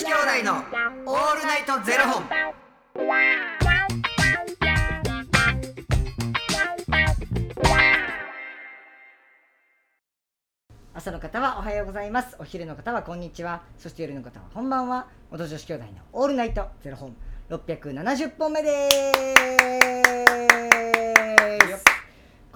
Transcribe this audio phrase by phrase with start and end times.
[0.00, 2.24] 子兄弟のオールナイトゼロ本。
[10.94, 12.34] 朝の方はおはようございます。
[12.38, 13.60] お昼の方はこんにちは。
[13.76, 15.06] そして夜の方はこんばんは。
[15.30, 17.14] 元女子兄弟のオールナイトゼロ本。
[17.50, 20.69] 670本目です。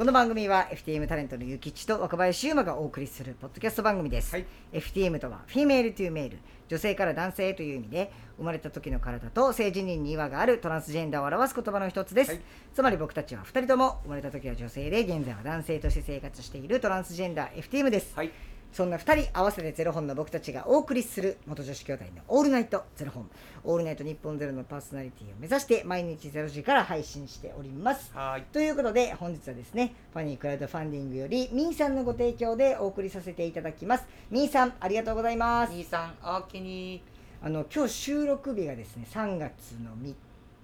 [0.05, 4.45] この番組は FTM タレントのゆきちと若林優馬がお送りするポッドキャスト番組です、はい。
[4.71, 6.38] FTM とは Female to Male。
[6.68, 12.40] 女性から男性へという意味で生まれた時の体と性自認に違和があるトランスジェンダーを表す言葉の一つです、はい。
[12.75, 18.31] つまり僕たちは2人とも生まれた時は女性で現在は男性として生活しているトランスジェンダー FTM です、はい。
[18.74, 23.30] そんな2人合わせてゼロ本の僕たちがお送りする元女子兄弟のオールナイトゼロ本
[23.62, 28.42] オールナイトニッポンゼロのパーソナリティを目指して毎日ゼロ時から配信しておりますはい。
[28.52, 37.00] ということで本日はですねファニークラウドファンディングよりみーさんのご提供でお送りさせていただきますみーさんありがとうございます兄さん、あきに。
[37.41, 40.14] あの今日収録日がですね3月の3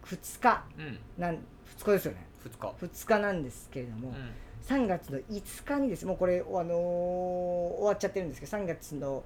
[0.04, 0.98] 2日うん。
[1.16, 1.34] なん
[1.78, 2.74] 2日ですよね二日。
[2.82, 4.14] 2日なんですけれども、うん。
[4.68, 6.72] 3月の5日にですもうこれ、あのー
[7.80, 9.24] 終わっちゃってるんですけど3月の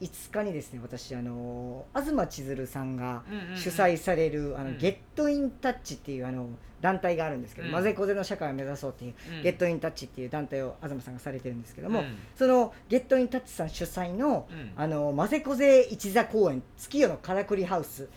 [0.00, 3.56] 5日にですね私、あのー東千鶴さんがうんうんうん。
[3.58, 4.78] 主催される、あのうん。
[4.78, 6.48] ゲットインタッチっていうあの
[6.80, 7.74] 団体があるんですけど、うん。
[7.74, 9.42] 混ぜこぜの社会を目指そうっていう、うん。
[9.42, 12.16] ゲットインタッチっていう団体を東さんがされてるんですけども、うん。
[12.36, 14.72] そのゲットインタッチさん主催の、うん。
[14.76, 18.08] あの混ぜこぜ一座公演月夜のからくりハウス、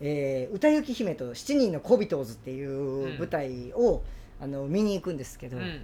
[0.00, 4.02] えー歌行姫と7人の小人図っていう舞台を、
[4.40, 5.80] あの見に行くんですけど、うんうん。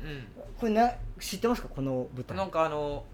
[0.59, 1.69] これな知ってますか？
[1.69, 2.37] この舞台。
[2.37, 3.05] なんかあの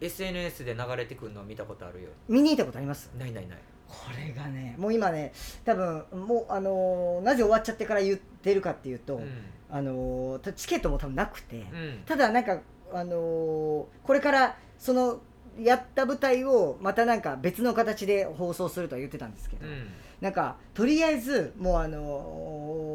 [0.00, 2.08] SNS で流れてくるの見たことあるよ。
[2.28, 3.10] 見に行ったことあります？
[3.18, 3.58] ないないない。
[3.88, 5.32] これがねもう今ね
[5.64, 9.28] 多分もうあのーなぜ終わっちゃってから言ってるかっていうと、うん。
[9.70, 12.02] あのチケットも多分なくて、うん。
[12.06, 12.60] ただなんか
[12.92, 15.20] あのーこれからその
[15.58, 19.88] やった舞台をまたなんか別の形で放送するとは言ってたんですけど、うん
[20.20, 21.98] なんかとりあえずもうあの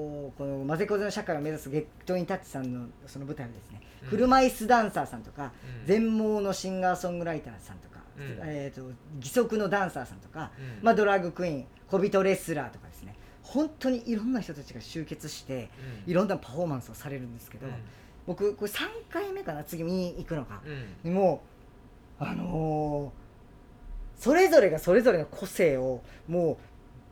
[0.10, 4.10] ーこの混ぜこぜの社会を目指すゲットインタッチさんのその舞台はですね、うん。
[4.10, 5.52] 車椅子ダンサーさんとか、
[5.82, 5.86] うん。
[5.86, 8.40] 全盲のシンガーソングライターさんとか、うん。
[8.44, 10.84] えー、と義足のダンサーさんとか、うん。
[10.84, 15.70] まあ、ドラッグクイーン小人レスラーとかですね本当にいろんな人たちが集結して
[16.06, 16.12] うん。
[16.12, 17.74] いろんなパフォーマンスをされるんですけど、うん。
[18.26, 20.62] 僕これ3回目かな次見に行くのが。
[21.04, 21.44] も
[22.20, 23.24] うあのー
[24.16, 26.58] それぞれがそれぞれの個性をもう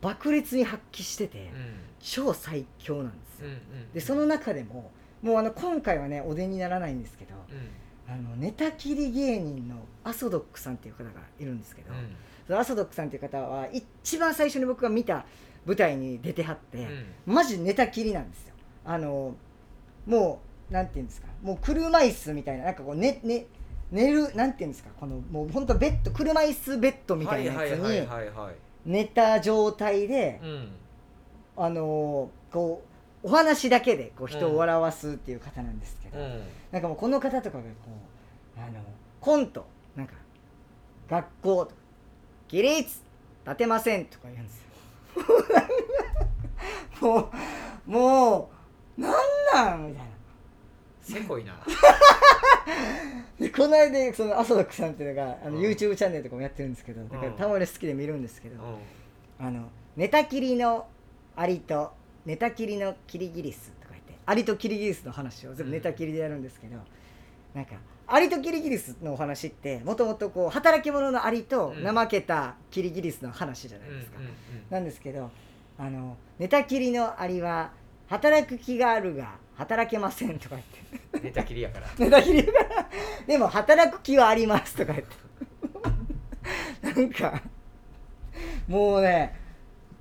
[0.02, 1.74] 爆裂に発揮してて、うん。
[2.00, 3.48] 超最強なんですよ。
[3.94, 4.90] でその中でも
[5.22, 8.12] もうあの今回はねお出にならないんですけどうん。
[8.12, 12.16] あの寝たきり芸人のアソドックさんっていう方がいるんですけど、うん。
[12.46, 15.24] そのアソドックさんっていう方は一番最初に僕が見た
[15.64, 16.88] 舞台に出てはって、
[17.24, 18.54] マジ寝たきりなんですよ。
[18.84, 19.36] あの
[20.06, 20.40] も
[20.70, 23.46] うなんていうんですかもう車椅子みたいななんかこう寝寝
[23.92, 28.06] 寝るなんていうんですかこのもう本当ベッド車椅子ベッドみたいなやつに
[28.84, 30.72] 寝た状態で、うん。
[31.54, 32.82] あのこ
[33.22, 36.42] うお話だけでこう人を笑わすっていう方なんですけど、うん。
[36.70, 37.68] なんかもうこの方とかがこ
[38.56, 38.80] うあの
[39.20, 40.14] コントなんか
[41.08, 41.76] 学校とか
[42.48, 43.02] 起立
[43.44, 44.68] 立てませんとか言うんですよ。
[47.08, 47.30] も
[47.86, 48.50] うも
[48.96, 49.12] うなん
[49.52, 50.12] なんみたいな。
[51.02, 51.52] せこいな
[53.38, 55.64] でこの間そのアソドックさんっていうのがあのうん。
[55.64, 57.36] YouTube チャンネルとかもやってるんですけどだからうん。
[57.36, 58.56] たまに好きで見るんですけど、
[59.40, 59.46] うん。
[59.46, 60.86] あの寝たきりの
[61.36, 61.92] アリと
[62.24, 66.76] 寝たきりのキリギリスとか言ってアリとキリギリスの話を全部寝たきりでやるんですけど、
[67.54, 67.74] なんか
[68.06, 71.84] アリとキリギリスのお話ってもともとこう働き者のアリとうん。
[71.84, 74.18] 怠けたキリギリスの話じゃないうんですか。
[74.18, 74.26] うん。
[74.70, 75.30] なんですけど
[75.78, 77.72] あの寝たきりのアリは
[78.08, 80.96] 働く気があるが働けませんとか言って。
[80.96, 81.86] うん寝たきりやから。
[81.98, 82.88] 寝たきりだから。
[83.26, 84.76] でも働く気はあります。
[84.76, 85.14] とか言って。
[87.00, 87.40] なんか
[88.66, 89.38] もうね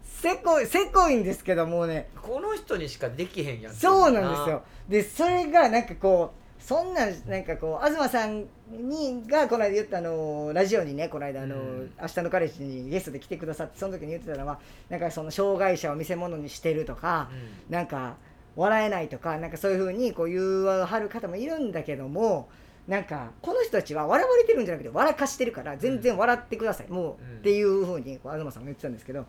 [0.04, 2.10] せこいせこいんですけどもうね。
[2.22, 4.64] この人にしかできへんやつそうなんですよ。
[4.88, 11.94] でそれがなんかこうそんななんかこう東さんにがこの間言ったあのラジオにねこの間あの、うん。
[12.00, 14.60] 明日の彼氏にゲストで来てくださってその時に言ってたのは
[14.90, 17.30] なんかその障害者を見せ物にしてるとか、
[17.70, 18.16] うなんか
[18.56, 22.50] 笑えないとかなんかそういうふうにこう言わはる方もいるんだけども
[22.88, 29.26] なんかこの人たちは笑われてるんじゃなくて笑かしてるから全然笑ってください、もう、うんっていうふうにこう東さんも言ってたんですけど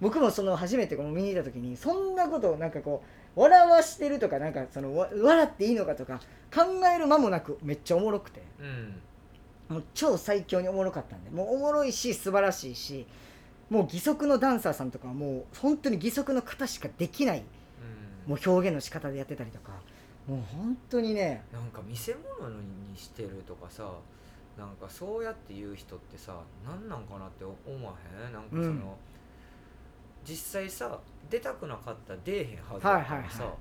[0.00, 3.04] 僕もその初めてこの見に行った時にそんなことをなんかこ
[3.36, 6.20] う笑わしてるとかなんかそのわ笑っていいのかとか
[6.52, 8.40] 考える間もなくめっちゃおもろくて。
[8.40, 8.94] んうん。
[9.68, 13.06] もう超最強におもろかったんでもうおもろいし素晴らしいし
[13.70, 17.44] もう義足のダンサーさんとかはもう本当に義足の方しかできないうん
[18.26, 19.72] もう表現の仕方でやってたりとか。
[20.28, 21.42] もう本当にね。
[21.52, 23.92] なんか見せ物にしてるとかさ
[24.56, 27.54] なんかそうやって言う人ってさ何なんかなって思
[27.86, 27.94] わ
[28.26, 28.32] へん？
[28.32, 28.80] なんかその、うん。
[30.24, 33.56] 実際さ出たくなかったら出えへんはずだからさ、はいはいはい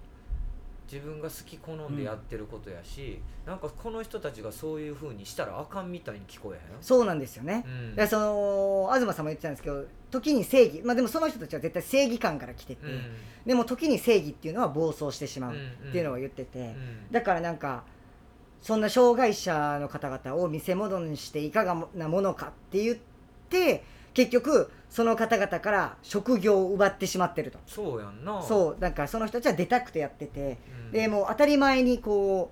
[0.92, 6.62] 自分が好き好んでやってることやし、なんかこの人たちがそういうふうにしたらあかんみたいに聞こえへん？
[6.82, 7.96] そうなんですよね、うん。
[7.96, 13.02] でその東さんも言ってたんですけど時に正義まあでもその人たちは絶対正義感から来てて、うん。
[13.46, 17.12] でも時に正義っていうのは暴走してしまうっていうのを言ってて、うん。
[17.12, 17.84] だからなんか
[18.62, 22.98] そんな障害者の方々を見せ物にしていかがなものかって言っ
[23.50, 27.60] て結局その方々から職業を奪ってしまってると。
[27.66, 28.42] そうやんな。
[28.42, 28.82] そう。
[28.82, 30.92] なんかその人たちは出たくてやってて、うん。
[30.92, 32.52] でもう当たり前にこ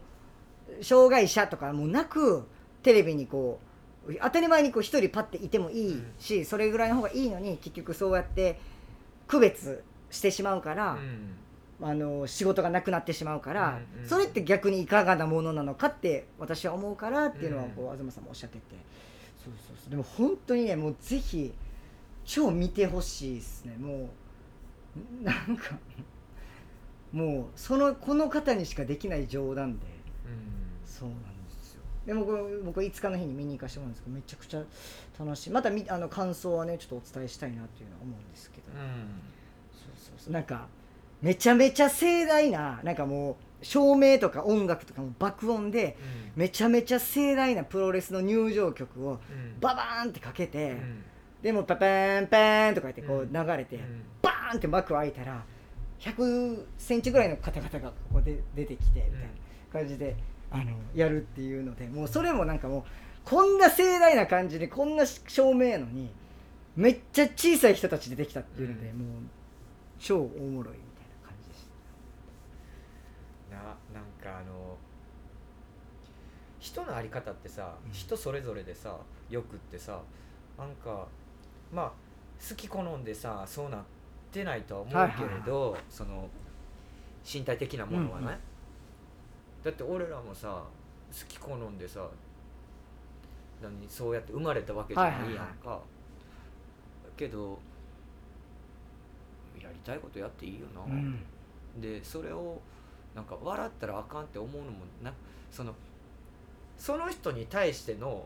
[0.80, 2.48] う障害者とかもなく
[2.82, 3.60] テレビにこ
[4.08, 8.60] う当たり前にこう一人パッていてもいいし、それぐらいの方がいいのに結局そうやって
[9.28, 11.36] 区別してしまうから、うん。
[11.82, 17.70] あの仕事がなくなってしまうから、うんうんそれって逆にいかがなものなのかって私は思うからっていうのはうん。
[17.72, 18.64] こう、東さんもおっしゃってて
[19.44, 19.90] そうそうそう。
[19.90, 21.54] でも本当にねもうぜひ
[22.26, 23.76] 超見てほしいですね。
[23.78, 24.10] も
[25.22, 25.78] うなんか
[27.12, 29.86] もうそのこの方にしかできない冗談で。
[30.86, 31.82] そうなんですよ。
[32.06, 32.26] でも
[32.66, 34.64] 僕5日の日に見に行かせてもらうんですけどめちゃくちゃ
[35.18, 35.50] 楽しい。
[35.52, 38.78] またみあの感想はねちょっとお伝えしたいなっていうのは思うんですけど、うん。
[39.72, 40.34] そうそうそう。
[40.34, 40.68] なんか
[41.22, 45.98] めちゃめちゃ盛大ななんかもう照明とか音楽とかも爆音で
[46.36, 49.60] めちゃめちゃ盛大なプロレスの入場曲をうん。
[49.60, 51.04] ババーンってかけて、うん。
[51.42, 53.34] でもパパーンパーンとか言ってこううん。
[53.34, 54.04] 流れて、うん。
[54.22, 55.44] バーンって幕開いたら
[56.00, 59.28] 100センチぐらいの方々がここで出てきてみたいな
[59.72, 60.16] 感じで
[60.50, 62.84] あのやるっていうのでもうそれもなんかもう
[63.26, 66.10] こんな盛大な感じでこんな照明やのに
[66.76, 69.00] めっちゃ小さい人たちでできたっていうので、うん。
[69.00, 69.08] もう
[70.00, 70.64] 超おもろいみたい
[71.22, 71.70] な感じです
[73.94, 74.78] ななんかあの
[76.60, 77.92] 人のあり方ってさ、うん。
[77.92, 78.98] 人それぞれでさ
[79.30, 80.02] よくってさ
[80.58, 81.08] なんか
[81.74, 81.92] まあ
[82.50, 83.82] 好き好んでさそうなっ
[84.32, 86.30] てないとは思うけれど、その
[87.26, 88.38] 身体的なものはね、うんうん。
[89.64, 90.64] だって俺らもさ
[91.12, 92.08] 好き好んでさ
[93.62, 95.82] 何そうやって生まれたわけじゃないやんか、はいはいは
[97.18, 97.60] けど
[99.62, 101.20] やりたいことやっていいよな、うん。
[101.82, 102.62] でそれを
[103.20, 105.12] なんか笑ったらあかんって思うのもな
[105.52, 105.74] その
[106.78, 108.26] その人に対しての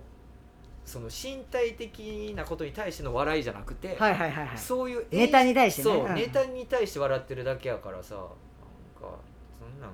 [0.86, 4.58] その身体的なことに対しての笑いじゃなくて、はいはいはいはい。
[4.58, 5.86] そういうネタに対してね。
[5.86, 6.16] そう、うん。
[6.16, 8.30] ネタに対して笑ってるだけやからさなんか
[9.58, 9.92] そんなん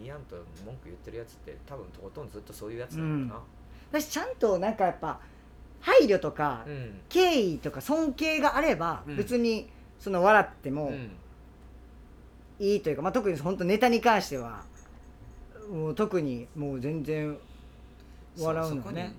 [0.00, 3.40] 見やんと文句言ってるやつって多分とことんずっとそういうやつなんだな。
[3.90, 5.20] 私ちゃんとなんかやっぱ
[5.80, 7.00] 配慮とかうん。
[7.10, 9.16] 敬意とか尊敬があればうん。
[9.16, 9.68] 別に
[9.98, 11.10] その笑ってうもん
[12.58, 14.64] いいというか、まあ、特に本当ネタに関しては
[15.70, 17.36] もう特にもう全然
[18.38, 19.04] 笑うのね。
[19.04, 19.12] ん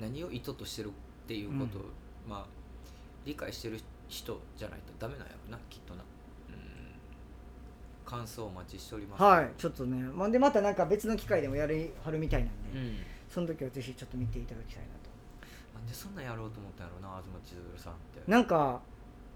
[0.00, 0.90] 何を意図としてるっ
[1.26, 1.82] ていうことを、
[2.28, 2.46] まあ
[3.24, 3.78] 理解してる
[4.08, 6.02] 人じゃないとダメなんやろなきっとな、
[6.48, 6.56] うん、
[8.06, 9.22] 感想をお待ちしております。
[9.22, 12.96] はいちょっとね、まあ、でまたなんか別の機会でもやりはるみたいなんで、うん、
[13.28, 15.10] その時はぜひちょっと見ていただきたいなと。
[15.74, 18.30] なんでそんなんやろうと思ったんやろうな東千鶴さんって。
[18.30, 18.80] なんか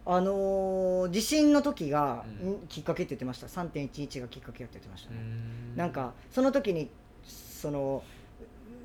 [0.05, 2.53] あのー地震の時が、うん。
[2.53, 3.47] んきっかけって言ってました。
[3.47, 5.77] 3.11がきっかけやって言ってましたね、ん。
[5.77, 6.91] なんかその時に
[7.25, 8.03] その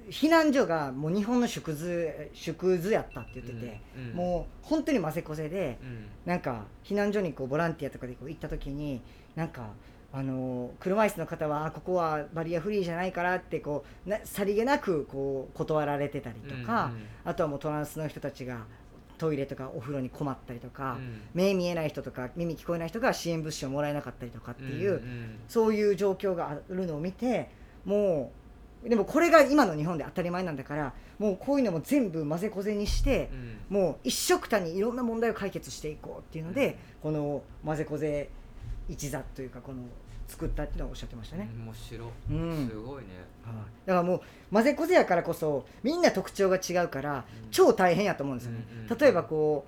[0.10, 4.14] 避難所がもう日本の縮図縮図やったって言ってて、うん。
[4.14, 6.08] もう本当にませこせでうん。
[6.25, 9.02] なんか避難所にこうボランティアとかでこう行った時に
[9.36, 9.69] なんか
[10.14, 16.92] あの車椅子の方はあここはバリアフリーじゃないからってこうなさりげなくこう断られてたりとか、
[17.26, 18.66] あとはもうトランスの人たちが
[19.18, 21.21] トイレとかお風呂に困ったりとか、うん。
[21.33, 27.50] 目見えない人とか耳聞こえない人が支援物資をもらえなかったりとかっていう、んんそういう状況があるのを見て
[27.86, 28.31] も
[28.86, 33.30] うでもこれが今の日本で当たり前なんだからもうこういうのも全部混ぜこぜにして
[33.69, 33.78] う、ん。
[33.78, 38.30] もう一緒くたにいろんな問題を解決していこうっていうので、この混ぜこぜ
[38.88, 39.80] 一座というかこの
[40.28, 41.50] 作ったっていうのはおっしゃってましたね。
[41.56, 42.69] 面白い、うん。
[42.69, 43.10] すごいね。
[43.86, 44.22] だからもう
[44.54, 47.50] 混ぜこぜやからこそみんな特徴が違うからうん。
[47.52, 48.66] 超大変やと思うんですよね。
[48.72, 49.66] うんうん例えばこ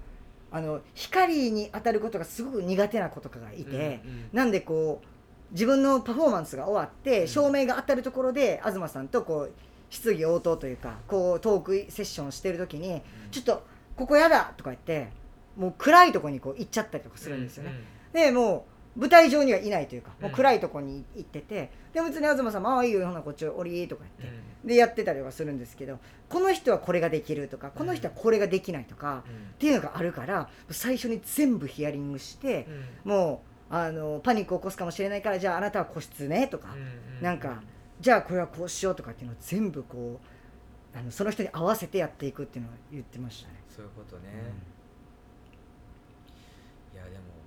[0.52, 5.08] うあの光に当たることがすごく苦手な子とかがいて、うんうんなんでこう
[5.52, 7.28] 自分のパフォーマンスが終わって、うん。
[7.28, 9.52] 照明が当たるところで東さんとこう
[9.90, 13.02] 質疑応答というかこうトークセッションしてる時に、
[13.32, 13.64] ちょっと
[13.96, 15.10] ここやだとか言って
[15.58, 17.72] もう暗いところにこう行っちゃったりとかするんですよね。
[18.14, 32.68] でもう舞台上にはいないというか、もう暗いところに行っててで別に東さんも「ああいいよほなこっち降り」とか言って、でやってたりはするんですけどこの人はこれができるとかこの人はこれができないとか、っていうのがあるから最初に全部ヒアリングして、
[33.04, 36.76] もうあのパニックを起こすかもしれないからじゃああなたは個室ねとか、
[37.22, 37.62] なんか
[38.02, 40.20] じゃあこれはこうしようとかっていうのを全部こ
[40.94, 43.56] うあのその人に合わせてやっていくっていうのを言ってましたね。
[43.70, 44.24] そういうことね、
[46.94, 47.39] いやでも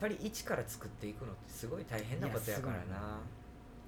[0.00, 3.20] ぱり一から作っていくのってすごい大変なことやからな。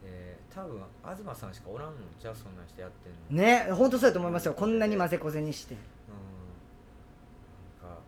[0.02, 0.80] で多分
[1.18, 3.42] 東さんしかおらんのじゃあそんな人やってんの。
[3.42, 4.54] ね本当そうだと思いますよ。
[4.54, 5.74] こんなに混ぜこぜにして。
[5.74, 5.80] うん。
[7.88, 8.00] なんか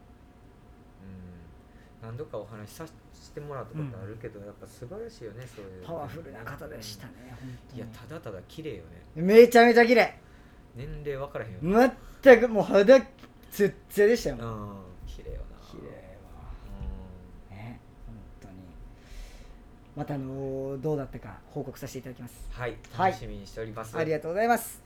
[2.02, 2.08] うん。
[2.08, 5.84] 何度かお話しさせてもらったことあるけど、やっぱ素晴らしいよねそういう。
[5.84, 7.38] パワフルな方でしたね本
[7.70, 7.78] 当に。
[7.78, 9.02] いやただただ綺麗よね。
[9.14, 10.18] めちゃめちゃ綺麗。
[10.76, 11.96] 年齢分からへんよね。
[12.22, 13.00] 全くもう肌
[13.50, 14.36] ツッツヤでしたよ。
[14.40, 14.89] うん
[19.96, 22.32] またあのどうだったか報告させていただきます。
[22.32, 23.12] んはいはい。
[23.12, 24.80] 楽しみにしております、ありがとうございます。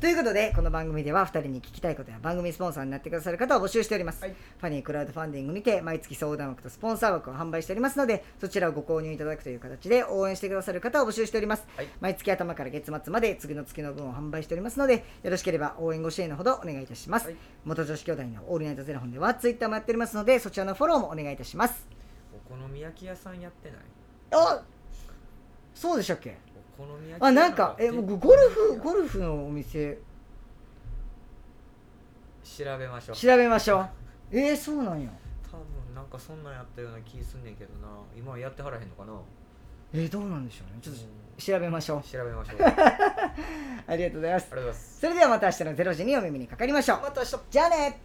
[0.00, 4.34] ということでこの番組では2人に聞きたいことや番組スポンサーになってくださる方を募集しております、はい。
[4.58, 11.88] ファニークラウドファンディングにて毎月相談枠とスポンサー枠を販売しておりますのでそちらをご購入いただくという形で応援してくださる方を募集しております、はい。
[12.00, 17.36] 毎月頭から月末まで次の月の分を販売しておりますのでよろしければ応援ご支援のほどお願いいたします、はい。
[17.64, 21.88] 元女子兄弟のオールナイトゼロ本ではツイッターもやっておりますのでそちらのフォローもお願いいたします。
[22.32, 23.78] お好み焼き屋さんやってない？
[24.34, 24.62] あ
[25.74, 26.36] そうでしたっけ？
[27.20, 29.98] あなんかえ僕ゴルフゴルフのお店。
[32.42, 33.16] 調べましょう。
[33.16, 33.88] 調べましょう。
[34.32, 35.10] えー、そうなんや。
[35.50, 37.88] 多分なんかそんなんやったような気すんねんけどな。
[38.16, 39.12] 今はやってはらへんのかな？
[39.92, 40.78] えー、どうなんでしょうね。
[40.82, 41.08] ちょっとうん。
[41.38, 42.02] 調べましょう。
[42.08, 42.58] 調べましょう。
[43.86, 45.00] ありがとうございます。
[45.00, 47.00] それではまた明日の0時にお耳にかかりましょう。
[47.02, 47.38] また明日。
[47.50, 48.00] じゃあね